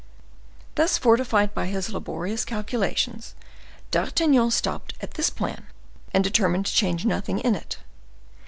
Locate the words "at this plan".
4.99-5.67